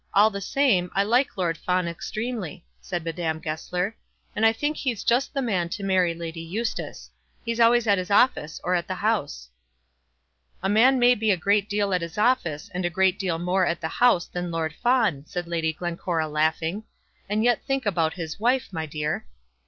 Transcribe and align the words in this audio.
All 0.15 0.31
the 0.31 0.41
same, 0.41 0.89
I 0.95 1.03
like 1.03 1.37
Lord 1.37 1.59
Fawn 1.59 1.87
extremely," 1.87 2.65
said 2.81 3.03
Madame 3.03 3.37
Goesler, 3.39 3.93
"and 4.35 4.47
I 4.47 4.51
think 4.51 4.77
he's 4.77 5.03
just 5.03 5.31
the 5.31 5.43
man 5.43 5.69
to 5.69 5.83
marry 5.83 6.15
Lady 6.15 6.41
Eustace. 6.41 7.11
He's 7.45 7.59
always 7.59 7.85
at 7.85 7.99
his 7.99 8.09
office 8.09 8.59
or 8.63 8.73
at 8.73 8.87
the 8.87 8.95
House." 8.95 9.49
"A 10.63 10.67
man 10.69 10.97
may 10.97 11.13
be 11.13 11.29
a 11.29 11.37
great 11.37 11.69
deal 11.69 11.93
at 11.93 12.01
his 12.01 12.17
office, 12.17 12.67
and 12.73 12.83
a 12.83 12.89
great 12.89 13.19
deal 13.19 13.37
more 13.37 13.67
at 13.67 13.79
the 13.79 13.89
House 13.89 14.25
than 14.25 14.49
Lord 14.49 14.73
Fawn," 14.73 15.23
said 15.27 15.45
Lady 15.47 15.71
Glencora 15.71 16.27
laughing, 16.27 16.83
"and 17.29 17.43
yet 17.43 17.63
think 17.63 17.85
about 17.85 18.15
his 18.15 18.39
wife, 18.39 18.69
my 18.71 18.87
dear." 18.87 19.27